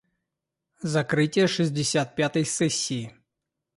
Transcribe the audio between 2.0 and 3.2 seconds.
пятой сессии.